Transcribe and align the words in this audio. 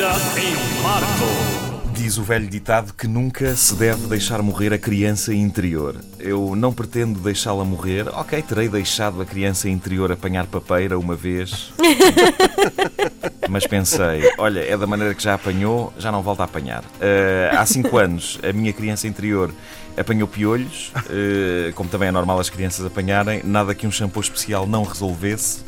vida 0.00 0.12
em 0.40 0.82
Marco. 0.82 1.92
Diz 1.92 2.16
o 2.16 2.22
velho 2.22 2.48
ditado 2.48 2.94
que 2.94 3.06
nunca 3.06 3.54
se 3.54 3.74
deve 3.74 4.06
deixar 4.06 4.40
morrer 4.40 4.72
a 4.72 4.78
criança 4.78 5.34
interior. 5.34 5.94
Eu 6.18 6.56
não 6.56 6.72
pretendo 6.72 7.20
deixá-la 7.20 7.66
morrer. 7.66 8.08
Ok, 8.08 8.40
terei 8.40 8.66
deixado 8.66 9.20
a 9.20 9.26
criança 9.26 9.68
interior 9.68 10.10
apanhar 10.10 10.46
papeira 10.46 10.98
uma 10.98 11.14
vez. 11.14 11.70
Mas 13.46 13.66
pensei, 13.66 14.32
olha, 14.38 14.60
é 14.60 14.74
da 14.74 14.86
maneira 14.86 15.14
que 15.14 15.22
já 15.22 15.34
apanhou, 15.34 15.92
já 15.98 16.10
não 16.10 16.22
volta 16.22 16.44
a 16.44 16.46
apanhar. 16.46 16.82
Uh, 16.82 17.58
há 17.58 17.66
cinco 17.66 17.98
anos, 17.98 18.38
a 18.42 18.54
minha 18.54 18.72
criança 18.72 19.06
interior 19.06 19.52
apanhou 19.98 20.26
piolhos, 20.26 20.92
uh, 20.96 21.74
como 21.74 21.90
também 21.90 22.08
é 22.08 22.12
normal 22.12 22.40
as 22.40 22.48
crianças 22.48 22.86
apanharem, 22.86 23.42
nada 23.44 23.74
que 23.74 23.86
um 23.86 23.92
shampoo 23.92 24.20
especial 24.20 24.66
não 24.66 24.82
resolvesse, 24.82 25.62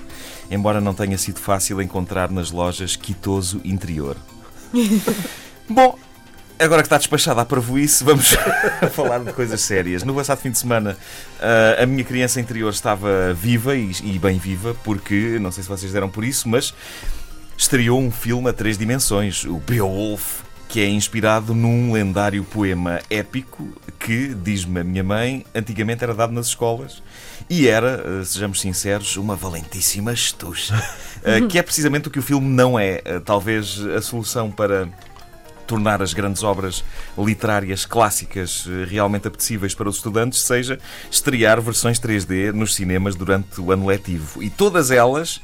embora 0.50 0.80
não 0.80 0.94
tenha 0.94 1.16
sido 1.18 1.38
fácil 1.38 1.80
encontrar 1.80 2.30
nas 2.30 2.50
lojas 2.50 2.96
quitoso 2.96 3.60
interior. 3.64 4.16
Bom, 5.68 5.98
Agora 6.58 6.80
que 6.82 6.86
está 6.86 6.96
despachada 6.96 7.40
a 7.40 7.44
parvoíce, 7.44 8.04
vamos 8.04 8.36
falar 8.94 9.18
de 9.18 9.32
coisas 9.32 9.60
sérias. 9.62 10.04
No 10.04 10.14
passado 10.14 10.38
fim 10.38 10.52
de 10.52 10.58
semana, 10.58 10.96
uh, 11.40 11.82
a 11.82 11.86
minha 11.86 12.04
criança 12.04 12.40
interior 12.40 12.70
estava 12.70 13.34
viva 13.34 13.74
e, 13.74 13.90
e, 14.04 14.16
bem 14.16 14.38
viva, 14.38 14.76
porque, 14.84 15.38
não 15.40 15.50
sei 15.50 15.64
se 15.64 15.68
vocês 15.68 15.92
deram 15.92 16.08
por 16.08 16.22
isso, 16.22 16.48
mas 16.48 16.72
estreou 17.58 18.00
um 18.00 18.12
filme 18.12 18.48
a 18.48 18.52
três 18.52 18.78
dimensões, 18.78 19.44
o 19.44 19.58
Beowulf, 19.58 20.42
que 20.72 20.80
é 20.80 20.88
inspirado 20.88 21.54
num 21.54 21.92
lendário 21.92 22.42
poema 22.44 22.98
épico 23.10 23.68
que, 23.98 24.28
diz-me 24.28 24.80
a 24.80 24.84
minha 24.84 25.04
mãe, 25.04 25.44
antigamente 25.54 26.02
era 26.02 26.14
dado 26.14 26.32
nas 26.32 26.46
escolas 26.46 27.02
e 27.50 27.68
era, 27.68 28.02
uh, 28.08 28.24
sejamos 28.24 28.58
sinceros, 28.58 29.18
uma 29.18 29.36
valentíssima 29.36 30.14
estucha. 30.14 30.74
Uh, 31.18 31.44
que 31.46 31.58
é 31.58 31.62
precisamente 31.62 32.08
o 32.08 32.10
que 32.10 32.18
o 32.18 32.22
filme 32.22 32.48
não 32.48 32.78
é. 32.78 33.02
talvez 33.22 33.80
a 33.94 34.00
solução 34.00 34.50
para 34.50 34.88
tornar 35.66 36.00
as 36.00 36.14
grandes 36.14 36.42
obras 36.42 36.82
literárias 37.18 37.84
clássicas 37.84 38.66
eh, 38.66 38.84
realmente 38.86 39.28
apetecíveis 39.28 39.74
para 39.74 39.88
os 39.88 39.96
estudantes 39.96 40.40
seja 40.40 40.78
estrear 41.10 41.62
versões 41.62 41.98
3D 41.98 42.52
nos 42.52 42.74
cinemas 42.74 43.14
durante 43.14 43.60
o 43.60 43.72
ano 43.72 43.86
letivo. 43.86 44.42
E 44.42 44.50
todas 44.50 44.90
elas 44.90 45.40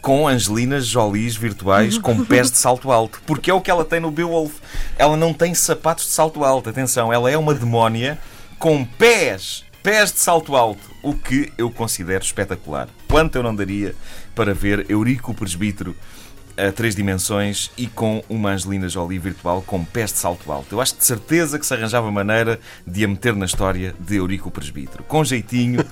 com 0.00 0.28
Angelinas 0.28 0.86
Jolies 0.86 1.36
virtuais 1.36 1.98
com 1.98 2.24
pés 2.24 2.50
de 2.50 2.58
salto 2.58 2.90
alto. 2.90 3.20
Porque 3.26 3.50
é 3.50 3.54
o 3.54 3.60
que 3.60 3.70
ela 3.70 3.84
tem 3.84 4.00
no 4.00 4.10
Beowulf. 4.10 4.54
Ela 4.96 5.16
não 5.16 5.32
tem 5.32 5.54
sapatos 5.54 6.04
de 6.04 6.10
salto 6.10 6.44
alto. 6.44 6.70
Atenção, 6.70 7.12
ela 7.12 7.30
é 7.30 7.36
uma 7.36 7.54
demónia 7.54 8.18
com 8.58 8.84
pés, 8.84 9.64
pés 9.82 10.12
de 10.12 10.18
salto 10.18 10.56
alto. 10.56 10.80
O 11.02 11.14
que 11.14 11.52
eu 11.56 11.70
considero 11.70 12.24
espetacular. 12.24 12.88
Quanto 13.08 13.36
eu 13.36 13.42
não 13.42 13.54
daria 13.54 13.94
para 14.34 14.54
ver 14.54 14.86
Eurico 14.88 15.34
Presbítero 15.34 15.94
a 16.58 16.72
três 16.72 16.96
dimensões 16.96 17.70
e 17.78 17.86
com 17.86 18.22
uma 18.28 18.50
Angelina 18.50 18.88
Jolie 18.88 19.18
virtual 19.18 19.62
com 19.62 19.84
pés 19.84 20.12
de 20.12 20.18
salto 20.18 20.50
alto. 20.50 20.74
Eu 20.74 20.80
acho 20.80 20.96
de 20.96 21.04
certeza 21.04 21.56
que 21.58 21.64
se 21.64 21.72
arranjava 21.72 22.10
maneira 22.10 22.58
de 22.84 23.04
a 23.04 23.08
meter 23.08 23.36
na 23.36 23.46
história 23.46 23.94
de 24.00 24.16
Eurico 24.16 24.50
Presbítero. 24.50 25.04
Com 25.04 25.22
jeitinho, 25.22 25.84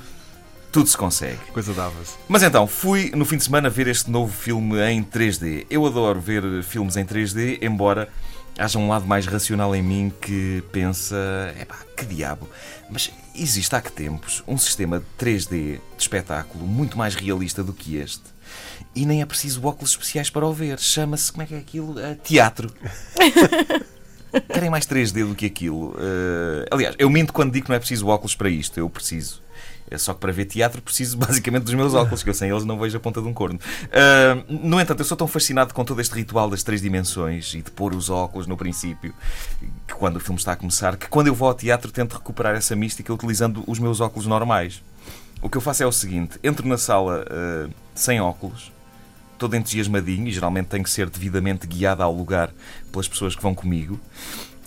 tudo 0.76 0.90
se 0.90 0.96
consegue. 0.98 1.38
Coisa 1.54 1.72
dava-se. 1.72 2.16
Mas 2.28 2.42
então, 2.42 2.66
fui 2.66 3.10
no 3.14 3.24
fim 3.24 3.38
de 3.38 3.44
semana 3.44 3.70
ver 3.70 3.86
este 3.86 4.10
novo 4.10 4.30
filme 4.30 4.78
em 4.90 5.02
3D. 5.02 5.64
Eu 5.70 5.86
adoro 5.86 6.20
ver 6.20 6.62
filmes 6.62 6.98
em 6.98 7.04
3D, 7.06 7.62
embora 7.62 8.10
haja 8.58 8.78
um 8.78 8.86
lado 8.86 9.06
mais 9.06 9.24
racional 9.24 9.74
em 9.74 9.80
mim 9.80 10.12
que 10.20 10.62
pensa: 10.70 11.16
epá, 11.58 11.76
que 11.96 12.04
diabo. 12.04 12.46
Mas 12.90 13.10
existe 13.34 13.74
há 13.74 13.80
que 13.80 13.90
tempos 13.90 14.44
um 14.46 14.58
sistema 14.58 14.98
de 14.98 15.06
3D 15.18 15.48
de 15.48 15.80
espetáculo 15.96 16.66
muito 16.66 16.98
mais 16.98 17.14
realista 17.14 17.64
do 17.64 17.72
que 17.72 17.96
este 17.96 18.24
e 18.94 19.06
nem 19.06 19.22
é 19.22 19.24
preciso 19.24 19.66
óculos 19.66 19.92
especiais 19.92 20.28
para 20.28 20.46
o 20.46 20.52
ver. 20.52 20.78
Chama-se, 20.78 21.32
como 21.32 21.42
é 21.42 21.46
que 21.46 21.54
é 21.54 21.58
aquilo? 21.58 21.92
Uh, 21.92 22.16
teatro. 22.22 22.70
Querem 24.52 24.68
mais 24.68 24.86
3D 24.86 25.26
do 25.26 25.34
que 25.34 25.46
aquilo. 25.46 25.92
Uh, 25.92 26.66
aliás, 26.70 26.94
eu 26.98 27.08
minto 27.08 27.32
quando 27.32 27.50
digo 27.50 27.64
que 27.64 27.70
não 27.70 27.76
é 27.76 27.78
preciso 27.78 28.08
óculos 28.08 28.34
para 28.34 28.50
isto. 28.50 28.78
Eu 28.78 28.90
preciso. 28.90 29.45
É 29.90 29.96
só 29.98 30.12
que 30.12 30.20
para 30.20 30.32
ver 30.32 30.46
teatro 30.46 30.82
preciso 30.82 31.16
basicamente 31.18 31.64
dos 31.64 31.74
meus 31.74 31.94
óculos, 31.94 32.22
que 32.22 32.30
eu 32.30 32.34
sem 32.34 32.50
eles 32.50 32.64
não 32.64 32.78
vejo 32.78 32.96
a 32.96 33.00
ponta 33.00 33.20
de 33.20 33.28
um 33.28 33.32
corno. 33.32 33.58
Uh, 33.58 34.68
no 34.68 34.80
entanto, 34.80 35.00
eu 35.00 35.04
sou 35.04 35.16
tão 35.16 35.28
fascinado 35.28 35.72
com 35.72 35.84
todo 35.84 36.00
este 36.00 36.14
ritual 36.14 36.50
das 36.50 36.62
três 36.62 36.80
dimensões 36.80 37.54
e 37.54 37.62
de 37.62 37.70
pôr 37.70 37.94
os 37.94 38.10
óculos 38.10 38.46
no 38.46 38.56
princípio, 38.56 39.14
que 39.86 39.94
quando 39.94 40.16
o 40.16 40.20
filme 40.20 40.38
está 40.38 40.52
a 40.52 40.56
começar, 40.56 40.96
que 40.96 41.08
quando 41.08 41.28
eu 41.28 41.34
vou 41.34 41.48
ao 41.48 41.54
teatro 41.54 41.90
tento 41.90 42.14
recuperar 42.14 42.54
essa 42.54 42.74
mística 42.74 43.12
utilizando 43.12 43.62
os 43.66 43.78
meus 43.78 44.00
óculos 44.00 44.26
normais. 44.26 44.82
O 45.42 45.48
que 45.48 45.56
eu 45.56 45.60
faço 45.60 45.82
é 45.82 45.86
o 45.86 45.92
seguinte: 45.92 46.38
entro 46.42 46.66
na 46.66 46.78
sala 46.78 47.24
uh, 47.24 47.72
sem 47.94 48.20
óculos, 48.20 48.72
todo 49.38 49.54
entusiasmadinho, 49.54 50.28
e 50.28 50.32
geralmente 50.32 50.66
tenho 50.66 50.82
que 50.82 50.90
ser 50.90 51.08
devidamente 51.08 51.66
guiado 51.66 52.02
ao 52.02 52.12
lugar 52.12 52.50
pelas 52.90 53.06
pessoas 53.06 53.36
que 53.36 53.42
vão 53.42 53.54
comigo. 53.54 54.00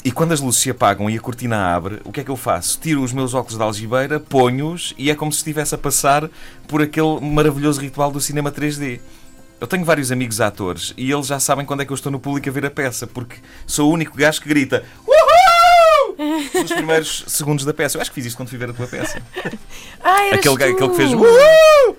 E 0.04 0.12
quando 0.12 0.32
as 0.32 0.40
luzes 0.40 0.62
se 0.62 0.70
apagam 0.70 1.10
e 1.10 1.18
a 1.18 1.20
cortina 1.20 1.76
abre, 1.76 2.00
o 2.06 2.12
que 2.12 2.22
é 2.22 2.24
que 2.24 2.32
eu 2.32 2.38
faço? 2.38 2.80
Tiro 2.80 3.04
os 3.04 3.12
meus 3.12 3.34
óculos 3.34 3.58
de 3.58 3.64
algibeira, 3.64 4.20
ponho-os 4.20 4.94
e 4.98 5.12
é 5.12 5.16
como 5.16 5.32
se 5.32 5.40
estivesse 5.40 5.76
a 5.76 5.78
passar 5.78 6.30
por 6.68 6.82
aquele 6.82 7.20
maravilhoso 7.20 7.82
ritual 7.82 8.10
do 8.10 8.22
cinema 8.22 8.52
3D. 8.52 9.00
Eu 9.60 9.68
tenho 9.68 9.84
vários 9.84 10.10
amigos 10.10 10.40
atores 10.40 10.94
e 10.96 11.12
eles 11.12 11.28
já 11.28 11.38
sabem 11.38 11.66
quando 11.66 11.82
é 11.82 11.86
que 11.86 11.92
eu 11.92 11.96
estou 11.96 12.12
no 12.12 12.20
público 12.20 12.48
a 12.48 12.52
ver 12.52 12.66
a 12.66 12.72
peça, 12.72 13.06
porque 13.06 13.38
sou 13.68 13.90
o 13.90 13.94
único 13.94 14.18
gajo 14.18 14.42
que 14.42 14.48
grita 14.48 14.86
nos 16.54 16.72
primeiros 16.72 17.24
segundos 17.28 17.66
da 17.66 17.74
peça. 17.74 17.98
Eu 17.98 18.02
acho 18.02 18.12
que 18.12 18.16
fiz 18.16 18.26
isto 18.28 18.38
quando 18.38 18.50
fui 18.50 18.58
ver 18.58 18.70
a 18.70 18.74
tua 18.74 18.88
peça. 18.88 19.22
Ah, 20.02 20.30
aquele, 20.34 20.42
tu. 20.42 20.54
aquele 20.54 20.76
que 20.76 20.96
fez 20.96 21.12
Uhul! 21.12 21.98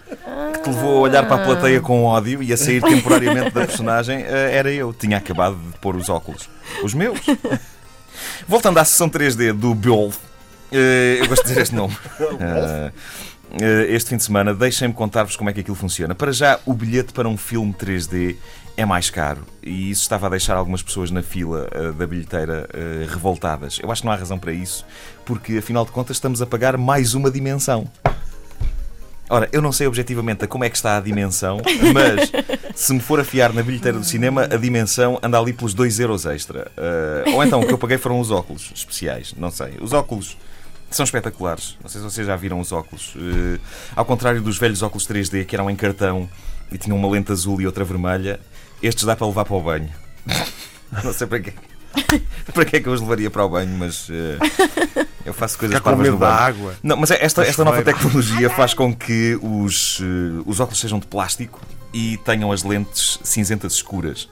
que 0.55 0.61
te 0.63 0.71
levou 0.71 0.97
a 0.97 1.01
olhar 1.01 1.27
para 1.29 1.43
a 1.43 1.45
plateia 1.45 1.81
com 1.83 2.05
ódio 2.05 2.43
e 2.43 2.51
a 2.51 2.57
sair 2.57 2.81
temporariamente 2.81 3.51
da 3.53 3.67
personagem 3.67 4.23
eh, 4.23 4.57
era 4.57 4.73
eu. 4.73 4.95
Tinha 4.95 5.19
acabado 5.19 5.57
de 5.57 5.79
pôr 5.79 5.95
os 5.97 6.09
óculos. 6.09 6.49
Os 6.83 6.95
meus. 6.95 7.19
Voltando 8.47 8.79
à 8.79 8.85
sessão 8.85 9.09
3D 9.09 9.53
do 9.53 9.75
Beowulf, 9.75 10.19
eh, 10.73 11.19
eu 11.21 11.29
gosto 11.29 11.43
de 11.43 11.49
dizer 11.49 11.63
este 11.63 11.75
nome. 11.75 11.97
Eh, 13.61 13.87
este 13.97 14.11
fim 14.11 14.17
de 14.17 14.23
semana, 14.23 14.55
deixem-me 14.55 14.95
contar-vos 14.95 15.35
como 15.35 15.51
é 15.51 15.53
que 15.53 15.59
aquilo 15.59 15.75
funciona. 15.75 16.15
Para 16.15 16.31
já, 16.31 16.61
o 16.65 16.73
bilhete 16.73 17.13
para 17.13 17.29
um 17.29 17.37
filme 17.37 17.75
3D 17.75 18.37
é 18.77 18.85
mais 18.85 19.11
caro 19.11 19.45
e 19.61 19.91
isso 19.91 20.03
estava 20.03 20.29
a 20.29 20.31
deixar 20.31 20.57
algumas 20.57 20.85
pessoas 20.85 21.11
na 21.11 21.21
fila 21.21 21.69
uh, 21.75 21.93
da 21.93 22.07
bilheteira 22.07 22.69
uh, 22.73 23.11
revoltadas. 23.11 23.81
Eu 23.83 23.91
acho 23.91 24.03
que 24.03 24.07
não 24.07 24.13
há 24.13 24.17
razão 24.17 24.39
para 24.39 24.53
isso, 24.53 24.87
porque 25.27 25.59
afinal 25.59 25.85
de 25.85 25.91
contas 25.91 26.17
estamos 26.17 26.41
a 26.41 26.47
pagar 26.47 26.77
mais 26.77 27.15
uma 27.15 27.29
dimensão. 27.29 27.91
Ora, 29.31 29.49
eu 29.53 29.63
não 29.63 29.71
sei 29.71 29.87
objetivamente 29.87 30.45
como 30.49 30.65
é 30.65 30.69
que 30.69 30.75
está 30.75 30.97
a 30.97 31.01
dimensão, 31.01 31.59
mas 31.95 32.33
se 32.75 32.93
me 32.93 32.99
for 32.99 33.21
a 33.21 33.25
fiar 33.25 33.53
na 33.53 33.63
bilheteira 33.63 33.97
do 33.97 34.05
cinema, 34.05 34.43
a 34.43 34.57
dimensão 34.57 35.21
anda 35.23 35.39
ali 35.39 35.53
pelos 35.53 35.73
2 35.73 36.01
euros 36.01 36.27
extra. 36.27 36.71
Uh, 36.77 37.37
ou 37.37 37.45
então 37.45 37.61
o 37.61 37.67
que 37.67 37.73
eu 37.73 37.79
paguei 37.79 37.97
foram 37.97 38.19
os 38.19 38.33
óculos 38.33 38.73
especiais, 38.75 39.33
não 39.39 39.53
sei. 39.53 39.75
Os 39.81 39.93
óculos 39.93 40.37
são 40.91 41.05
espetaculares. 41.05 41.77
Não 41.81 41.89
sei 41.89 42.01
se 42.01 42.05
vocês 42.05 42.27
já 42.27 42.35
viram 42.35 42.59
os 42.59 42.73
óculos. 42.73 43.15
Uh, 43.15 43.61
ao 43.95 44.05
contrário 44.05 44.43
dos 44.43 44.59
velhos 44.59 44.83
óculos 44.83 45.07
3D 45.07 45.47
que 45.47 45.55
eram 45.55 45.71
em 45.71 45.77
cartão 45.77 46.29
e 46.73 46.77
tinham 46.77 46.99
uma 46.99 47.09
lente 47.09 47.31
azul 47.31 47.61
e 47.61 47.67
outra 47.67 47.85
vermelha, 47.85 48.41
estes 48.83 49.05
dá 49.05 49.15
para 49.15 49.29
levar 49.29 49.45
para 49.45 49.57
o 49.57 49.61
banho. 49.61 49.91
Não 51.05 51.13
sei 51.13 51.29
para 51.29 51.39
quê. 51.39 51.53
para 52.53 52.65
que 52.65 52.77
é 52.77 52.81
que 52.81 52.89
eu 52.89 52.93
os 52.93 53.01
levaria 53.01 53.31
para 53.31 53.45
o 53.45 53.49
banho, 53.49 53.77
mas 53.77 54.09
uh, 54.09 54.13
eu 55.25 55.35
faço 55.35 55.59
coisas 55.59 55.77
Ficar 55.77 55.91
parvas 55.91 56.09
no 56.09 56.17
banho. 56.17 56.33
água. 56.33 56.75
Não, 56.83 56.97
mas 56.97 57.11
é 57.11 57.25
esta, 57.25 57.43
esta 57.43 57.65
nova 57.65 57.83
tecnologia 57.83 58.51
faz 58.51 58.75
com 58.75 58.95
que 58.95 59.39
os, 59.43 60.01
uh, 60.01 60.43
os 60.47 60.61
óculos 60.61 60.81
sejam 60.81 60.99
de 60.99 61.07
plástico 61.07 61.61
e 61.93 62.19
tenham 62.19 62.53
as 62.53 62.63
lentes 62.63 63.19
cinzentas 63.23 63.75
escuras. 63.75 64.29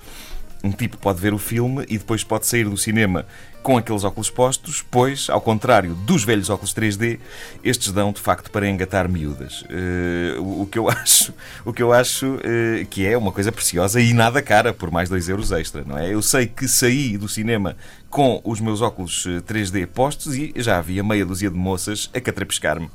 Um 0.63 0.73
tipo 0.73 0.97
pode 0.97 1.21
ver 1.21 1.33
o 1.33 1.39
filme 1.39 1.85
e 1.89 1.99
depois 1.99 2.25
pode 2.25 2.47
sair 2.47 2.65
do 2.65 2.77
cinema 2.77 3.25
com 3.63 3.77
aqueles 3.77 4.03
óculos 4.03 4.31
postos, 4.31 4.83
pois, 4.89 5.29
ao 5.29 5.41
contrário 5.41 5.95
dos 5.95 6.25
velhos 6.25 6.49
óculos 6.49 6.73
3D, 6.73 7.19
estes 7.63 7.93
dão 7.93 8.13
de 8.13 8.21
facto 8.21 8.51
para 8.51 8.69
engatar 8.69 9.09
miúdas. 9.09 9.63
Uh, 9.63 10.63
o, 10.63 10.67
que 10.67 10.79
eu 10.79 10.89
acho, 10.91 11.35
o 11.65 11.73
que 11.73 11.83
eu 11.83 11.93
acho 11.93 12.27
uh, 12.37 12.87
que 12.89 13.07
é 13.07 13.17
uma 13.17 13.31
coisa 13.31 13.53
preciosa 13.53 14.01
e 14.01 14.13
nada 14.13 14.41
cara 14.41 14.73
por 14.73 14.91
mais 14.91 15.09
2 15.09 15.29
euros 15.29 15.53
extra, 15.53 15.85
não 15.85 15.99
é? 15.99 16.13
Eu 16.13 16.23
sei 16.23 16.47
que 16.47 16.67
saí 16.67 17.19
do 17.19 17.29
cinema 17.29 17.77
com 18.09 18.41
os 18.43 18.59
meus 18.59 18.81
óculos 18.81 19.27
3D 19.47 19.87
postos 19.87 20.35
e 20.35 20.53
já 20.57 20.79
havia 20.79 21.05
meia 21.05 21.27
dúzia 21.27 21.51
de 21.51 21.57
moças 21.57 22.11
a 22.15 22.21
catrapiscar-me. 22.21 22.91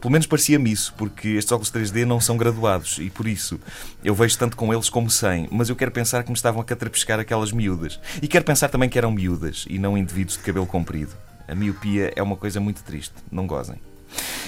Pelo 0.00 0.12
menos 0.12 0.26
parecia-me 0.26 0.70
isso, 0.70 0.92
porque 0.98 1.28
estes 1.28 1.50
óculos 1.50 1.72
3D 1.72 2.04
não 2.04 2.20
são 2.20 2.36
graduados 2.36 2.98
e 2.98 3.08
por 3.08 3.26
isso 3.26 3.58
eu 4.04 4.14
vejo 4.14 4.36
tanto 4.38 4.56
com 4.56 4.72
eles 4.72 4.90
como 4.90 5.10
sem, 5.10 5.48
mas 5.50 5.68
eu 5.68 5.76
quero 5.76 5.90
pensar 5.90 6.22
que 6.22 6.30
me 6.30 6.36
estavam 6.36 6.60
a 6.60 6.64
catrapiscar 6.64 7.18
aquelas 7.18 7.52
miúdas. 7.52 7.98
E 8.20 8.28
quero 8.28 8.44
pensar 8.44 8.68
também 8.68 8.88
que 8.88 8.98
eram 8.98 9.10
miúdas 9.10 9.64
e 9.68 9.78
não 9.78 9.96
indivíduos 9.96 10.36
de 10.36 10.42
cabelo 10.42 10.66
comprido. 10.66 11.12
A 11.48 11.54
miopia 11.54 12.12
é 12.14 12.22
uma 12.22 12.36
coisa 12.36 12.60
muito 12.60 12.82
triste, 12.82 13.14
não 13.30 13.46
gozem. 13.46 13.76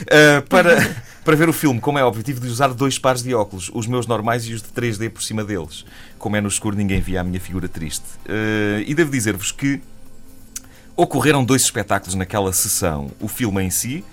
Uh, 0.02 0.42
para, 0.48 0.76
para 1.24 1.36
ver 1.36 1.48
o 1.48 1.52
filme, 1.52 1.80
como 1.80 1.98
é 1.98 2.04
óbvio, 2.04 2.22
tive 2.22 2.40
de 2.40 2.46
usar 2.46 2.68
dois 2.68 2.98
pares 2.98 3.22
de 3.22 3.34
óculos, 3.34 3.70
os 3.74 3.86
meus 3.86 4.06
normais 4.06 4.44
e 4.46 4.52
os 4.52 4.62
de 4.62 4.68
3D 4.68 5.10
por 5.10 5.22
cima 5.22 5.44
deles. 5.44 5.84
Como 6.18 6.36
é 6.36 6.40
no 6.40 6.48
escuro, 6.48 6.76
ninguém 6.76 7.00
via 7.00 7.20
a 7.20 7.24
minha 7.24 7.40
figura 7.40 7.68
triste. 7.68 8.04
Uh, 8.26 8.82
e 8.86 8.94
devo 8.94 9.10
dizer-vos 9.10 9.52
que 9.52 9.80
ocorreram 10.96 11.44
dois 11.44 11.62
espetáculos 11.62 12.14
naquela 12.14 12.52
sessão. 12.52 13.10
O 13.20 13.28
filme 13.28 13.62
em 13.62 13.70
si, 13.70 14.04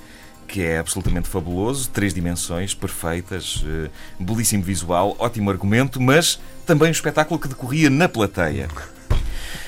que 0.48 0.62
é 0.62 0.78
absolutamente 0.78 1.28
fabuloso, 1.28 1.90
três 1.90 2.14
dimensões 2.14 2.74
perfeitas, 2.74 3.64
uh, 3.64 3.90
belíssimo 4.20 4.64
visual, 4.64 5.16
ótimo 5.20 5.50
argumento, 5.50 6.02
mas 6.02 6.40
também 6.66 6.90
um 6.90 6.92
espetáculo 6.92 7.40
que 7.40 7.48
decorria 7.48 7.90
na 7.90 8.08
plateia. 8.08 8.68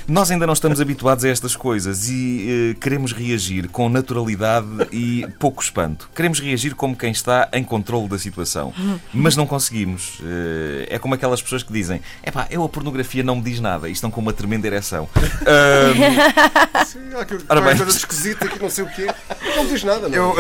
Nós 0.08 0.30
ainda 0.30 0.46
não 0.46 0.54
estamos 0.54 0.80
habituados 0.80 1.26
a 1.26 1.30
estas 1.30 1.56
coisas 1.56 2.10
e 2.10 2.74
uh, 2.76 2.80
queremos 2.80 3.12
reagir 3.12 3.68
com 3.70 3.90
naturalidade 3.90 4.68
e 4.92 5.26
pouco 5.40 5.64
espanto. 5.64 6.10
Queremos 6.16 6.40
reagir 6.40 6.76
como 6.76 6.96
quem 6.96 7.12
está 7.12 7.50
em 7.52 7.64
controle 7.64 8.08
da 8.08 8.20
situação, 8.20 8.72
mas 9.12 9.36
não 9.36 9.48
conseguimos. 9.48 10.20
Uh, 10.20 10.86
é 10.90 11.00
como 11.00 11.16
aquelas 11.16 11.42
pessoas 11.42 11.64
que 11.64 11.74
dizem: 11.74 12.02
é 12.22 12.30
pá, 12.30 12.48
eu 12.52 12.64
a 12.64 12.70
pornografia 12.70 13.24
não 13.24 13.38
me 13.38 13.42
diz 13.42 13.60
nada 13.60 13.90
e 13.90 13.94
estão 13.94 14.12
com 14.12 14.22
uma 14.22 14.34
tremenda 14.34 14.68
ereção. 14.68 15.10
Uh, 15.16 16.86
Sim, 16.86 17.00
há 17.20 17.26
que, 17.26 17.38
Ora 17.50 17.62
bem, 17.62 17.76
coisa 17.76 17.98
esquisita 17.98 18.48
que 18.48 18.62
não 18.62 18.70
sei 18.70 18.84
o 18.84 18.88
quê. 18.88 19.08
Não 19.56 19.66
diz 19.66 19.84
nada, 19.84 20.08
não. 20.08 20.16
Eu... 20.16 20.36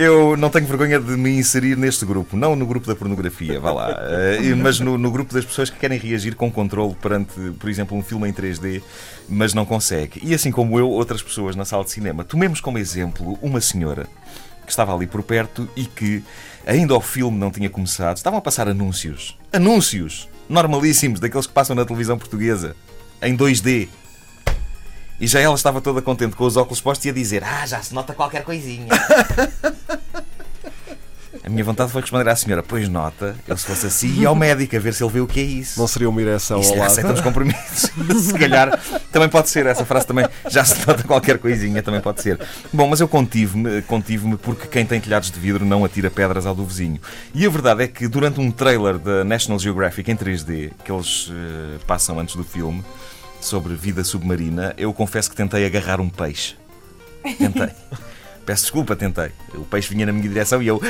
Eu 0.00 0.36
não 0.36 0.48
tenho 0.48 0.64
vergonha 0.64 1.00
de 1.00 1.16
me 1.16 1.28
inserir 1.30 1.76
neste 1.76 2.06
grupo, 2.06 2.36
não 2.36 2.54
no 2.54 2.64
grupo 2.64 2.86
da 2.86 2.94
pornografia, 2.94 3.58
vá 3.58 3.72
lá, 3.72 3.90
uh, 3.90 4.54
mas 4.56 4.78
no, 4.78 4.96
no, 4.96 5.10
grupo 5.10 5.34
das 5.34 5.44
pessoas 5.44 5.70
que 5.70 5.76
querem 5.76 5.98
reagir 5.98 6.36
com 6.36 6.48
controle 6.52 6.94
perante, 6.94 7.32
por 7.58 7.68
exemplo, 7.68 7.98
um 7.98 8.02
filme 8.02 8.28
em 8.28 8.32
3D, 8.32 8.80
mas 9.28 9.54
não 9.54 9.66
consegue. 9.66 10.20
E 10.22 10.32
assim 10.32 10.52
como 10.52 10.78
eu, 10.78 10.88
outras 10.88 11.20
pessoas 11.20 11.56
na 11.56 11.64
sala 11.64 11.82
de 11.82 11.90
cinema. 11.90 12.22
Tomemos 12.22 12.60
como 12.60 12.78
exemplo 12.78 13.36
uma 13.42 13.60
senhora 13.60 14.06
que 14.64 14.70
estava 14.70 14.94
ali 14.94 15.04
por 15.04 15.20
perto 15.24 15.68
e 15.74 15.84
que, 15.84 16.22
ainda 16.64 16.94
o 16.94 17.00
filme 17.00 17.36
não 17.36 17.50
tinha 17.50 17.68
começado, 17.68 18.18
estavam 18.18 18.38
a 18.38 18.42
passar 18.42 18.68
anúncios. 18.68 19.36
Anúncios! 19.52 20.28
Normalíssimos, 20.48 21.18
daqueles 21.18 21.48
que 21.48 21.52
passam 21.52 21.74
na 21.74 21.84
televisão 21.84 22.16
portuguesa, 22.16 22.76
em 23.20 23.36
2D. 23.36 23.88
E 25.20 25.26
já 25.26 25.40
ela 25.40 25.54
estava 25.54 25.80
toda 25.80 26.00
contente 26.00 26.36
com 26.36 26.44
os 26.44 26.56
óculos 26.56 26.80
postos 26.80 27.06
e 27.06 27.10
a 27.10 27.12
dizer: 27.12 27.42
Ah, 27.44 27.66
já 27.66 27.82
se 27.82 27.92
nota 27.94 28.14
qualquer 28.14 28.44
coisinha. 28.44 28.88
A 31.48 31.50
minha 31.50 31.64
vontade 31.64 31.90
foi 31.90 32.02
responder 32.02 32.28
à 32.28 32.36
senhora: 32.36 32.62
Pois 32.62 32.90
nota, 32.90 33.34
eu 33.46 33.56
se 33.56 33.64
fosse 33.64 33.86
assim 33.86 34.20
ia 34.20 34.28
ao 34.28 34.34
médico 34.34 34.76
a 34.76 34.78
ver 34.78 34.92
se 34.92 35.02
ele 35.02 35.12
vê 35.12 35.20
o 35.20 35.26
que 35.26 35.40
é 35.40 35.42
isso. 35.42 35.80
Não 35.80 35.86
seria 35.86 36.06
uma 36.06 36.20
ereção 36.20 36.58
ao 36.58 36.76
lado? 36.76 36.82
Aceitamos 36.82 37.22
compromissos. 37.22 37.90
se 38.20 38.34
calhar 38.34 38.78
também 39.10 39.30
pode 39.30 39.48
ser, 39.48 39.64
essa 39.64 39.82
frase 39.86 40.06
também 40.06 40.26
já 40.50 40.62
se 40.62 40.86
nota 40.86 41.02
qualquer 41.04 41.38
coisinha, 41.38 41.82
também 41.82 42.02
pode 42.02 42.20
ser. 42.20 42.38
Bom, 42.70 42.86
mas 42.86 43.00
eu 43.00 43.08
contive-me 43.08 43.80
contive 43.82 44.36
porque 44.36 44.66
quem 44.66 44.84
tem 44.84 45.00
telhados 45.00 45.30
de 45.30 45.40
vidro 45.40 45.64
não 45.64 45.86
atira 45.86 46.10
pedras 46.10 46.44
ao 46.44 46.54
do 46.54 46.66
vizinho. 46.66 47.00
E 47.34 47.46
a 47.46 47.48
verdade 47.48 47.82
é 47.82 47.88
que 47.88 48.06
durante 48.08 48.38
um 48.40 48.50
trailer 48.50 48.98
da 48.98 49.24
National 49.24 49.58
Geographic 49.58 50.10
em 50.10 50.16
3D, 50.16 50.72
que 50.84 50.92
eles 50.92 51.28
uh, 51.28 51.32
passam 51.86 52.18
antes 52.18 52.36
do 52.36 52.44
filme, 52.44 52.84
sobre 53.40 53.74
vida 53.74 54.04
submarina, 54.04 54.74
eu 54.76 54.92
confesso 54.92 55.30
que 55.30 55.36
tentei 55.36 55.64
agarrar 55.64 56.00
um 56.00 56.08
peixe. 56.08 56.56
Tentei. 57.36 57.70
Peço 58.44 58.62
desculpa, 58.62 58.96
tentei. 58.96 59.30
O 59.54 59.64
peixe 59.64 59.92
vinha 59.92 60.06
na 60.06 60.12
minha 60.12 60.28
direção 60.28 60.62
e 60.62 60.66
eu. 60.66 60.80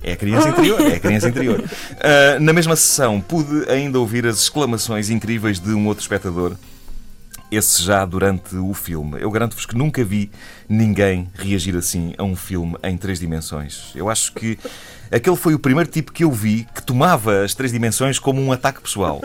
É 0.00 0.12
a 0.12 0.16
criança 0.16 0.48
interior, 0.48 0.80
é 0.80 0.94
a 0.94 1.00
criança 1.00 1.28
interior. 1.28 1.58
Uh, 1.60 2.40
na 2.40 2.52
mesma 2.52 2.76
sessão, 2.76 3.20
pude 3.20 3.68
ainda 3.68 3.98
ouvir 3.98 4.26
as 4.26 4.42
exclamações 4.42 5.10
incríveis 5.10 5.58
de 5.58 5.70
um 5.70 5.88
outro 5.88 6.02
espectador, 6.02 6.54
esse 7.50 7.82
já 7.82 8.04
durante 8.04 8.56
o 8.56 8.74
filme. 8.74 9.20
Eu 9.20 9.30
garanto-vos 9.30 9.64
que 9.64 9.76
nunca 9.76 10.04
vi 10.04 10.30
ninguém 10.68 11.28
reagir 11.34 11.76
assim 11.76 12.14
a 12.18 12.22
um 12.22 12.36
filme 12.36 12.76
em 12.82 12.96
três 12.96 13.18
dimensões. 13.18 13.92
Eu 13.94 14.10
acho 14.10 14.32
que 14.32 14.58
aquele 15.10 15.36
foi 15.36 15.54
o 15.54 15.58
primeiro 15.58 15.90
tipo 15.90 16.12
que 16.12 16.24
eu 16.24 16.30
vi 16.30 16.66
que 16.74 16.82
tomava 16.82 17.44
as 17.44 17.54
três 17.54 17.72
dimensões 17.72 18.18
como 18.18 18.40
um 18.40 18.52
ataque 18.52 18.80
pessoal. 18.80 19.20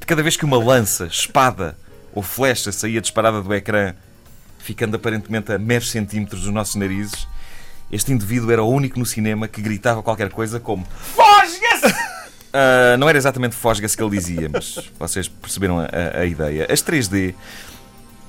De 0.00 0.06
cada 0.06 0.22
vez 0.22 0.36
que 0.36 0.44
uma 0.44 0.58
lança, 0.58 1.06
espada 1.06 1.76
ou 2.12 2.22
flecha 2.22 2.72
saía 2.72 3.00
disparada 3.00 3.40
do 3.40 3.54
ecrã, 3.54 3.94
ficando 4.58 4.96
aparentemente 4.96 5.52
a 5.52 5.58
meros 5.58 5.90
centímetros 5.90 6.42
dos 6.42 6.52
nossos 6.52 6.74
narizes, 6.74 7.26
este 7.90 8.12
indivíduo 8.12 8.50
era 8.50 8.62
o 8.62 8.68
único 8.68 8.98
no 8.98 9.06
cinema 9.06 9.46
que 9.46 9.60
gritava 9.60 10.02
qualquer 10.02 10.30
coisa 10.30 10.58
como 10.58 10.84
Fosga-se! 10.84 11.33
Uh, 12.54 12.96
não 12.98 13.08
era 13.08 13.18
exatamente 13.18 13.56
Fosga-se 13.56 13.96
que 13.96 14.02
ele 14.02 14.16
dizia, 14.16 14.48
mas 14.48 14.78
vocês 14.96 15.26
perceberam 15.26 15.80
a, 15.80 15.88
a, 16.20 16.24
ideia. 16.24 16.68
As 16.70 16.80
3D 16.80 17.34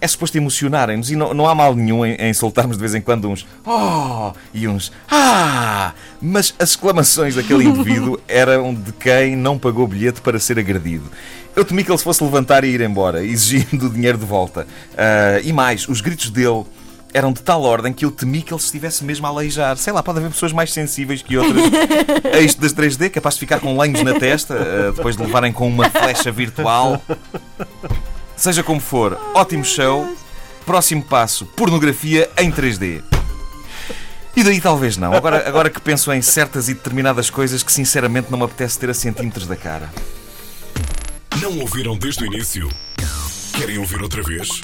é 0.02 0.08
suposto 0.08 0.36
emocionarem-nos 0.36 1.12
e 1.12 1.16
não, 1.16 1.32
não, 1.32 1.48
há 1.48 1.54
mal 1.54 1.76
nenhum 1.76 2.04
em, 2.04 2.16
em, 2.16 2.34
soltarmos 2.34 2.76
de 2.76 2.82
vez 2.82 2.96
em 2.96 3.02
quando 3.02 3.30
uns 3.30 3.46
Oh! 3.64 4.34
e 4.52 4.68
uns 4.68 4.92
Ah! 5.08 5.94
Mas 6.20 6.56
as 6.58 6.72
exclamações 6.72 7.36
daquele 7.36 7.66
indivíduo 7.66 8.20
eram 8.28 8.74
de 8.74 8.92
quem 8.94 9.36
não 9.36 9.60
pagou 9.60 9.88
bilhete 9.88 10.22
para 10.22 10.40
ser 10.40 10.58
agredido. 10.58 11.06
Eu 11.56 11.64
temi 11.64 11.84
que 11.84 11.92
ele 11.92 11.98
se 12.00 12.04
fosse 12.04 12.24
levantar 12.24 12.64
e 12.64 12.70
ir 12.70 12.82
embora, 12.82 13.24
exigindo 13.24 13.86
o 13.86 13.90
dinheiro 13.94 14.18
de 14.18 14.26
volta. 14.26 14.66
Uh, 14.94 15.42
e 15.44 15.54
mais, 15.54 15.88
os 15.88 16.02
gritos 16.02 16.32
dele 16.32 16.66
eram 17.16 17.32
de 17.32 17.42
tal 17.42 17.64
ordem 17.64 17.94
que 17.94 18.04
eu 18.04 18.12
temi 18.12 18.42
que 18.42 18.54
ele 18.54 18.60
estivesse 18.60 19.02
mesmo 19.02 19.26
a 19.26 19.30
aleijar. 19.30 19.78
Sei 19.78 19.94
lá, 19.94 20.04
pode 20.04 20.20
haver 20.20 20.32
pessoas 20.32 20.52
mais 20.52 20.74
sensíveis 20.74 21.22
que 21.22 21.38
outras 21.38 21.64
a 22.34 22.40
isto 22.42 22.60
das 22.60 22.74
3D, 22.74 23.10
capaz 23.10 23.36
de 23.36 23.40
ficar 23.40 23.62
com 23.62 23.80
lenhos 23.80 24.04
na 24.04 24.20
testa, 24.20 24.54
uh, 24.54 24.92
depois 24.92 25.16
de 25.16 25.24
levarem 25.24 25.54
com 25.54 25.66
uma 25.66 25.90
flecha 25.90 26.30
virtual. 26.30 27.02
Seja 28.36 28.62
como 28.62 28.82
for, 28.82 29.18
ótimo 29.34 29.64
show. 29.64 30.06
Próximo 30.66 31.04
passo: 31.04 31.46
pornografia 31.46 32.30
em 32.38 32.52
3D. 32.52 33.02
E 34.36 34.44
daí 34.44 34.60
talvez 34.60 34.98
não. 34.98 35.14
Agora, 35.14 35.48
agora 35.48 35.70
que 35.70 35.80
penso 35.80 36.12
em 36.12 36.22
certas 36.22 36.68
e 36.68 36.74
determinadas 36.74 37.30
coisas 37.30 37.64
que 37.64 37.72
sinceramente 37.72 38.30
não 38.30 38.38
me 38.38 38.44
apetece 38.44 38.78
ter 38.78 38.90
a 38.90 38.94
centímetros 38.94 39.48
da 39.48 39.56
cara. 39.56 39.90
Não 41.42 41.60
ouviram 41.60 41.98
desde 41.98 42.26
o 42.26 42.26
início? 42.26 42.70
Querem 43.54 43.78
ouvir 43.78 44.02
outra 44.02 44.22
vez? 44.22 44.64